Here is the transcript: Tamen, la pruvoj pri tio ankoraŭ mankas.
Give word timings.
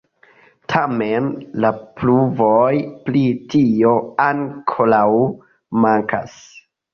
Tamen, 0.71 1.27
la 1.65 1.69
pruvoj 1.99 2.71
pri 3.09 3.21
tio 3.53 3.93
ankoraŭ 4.25 5.05
mankas. 5.85 6.35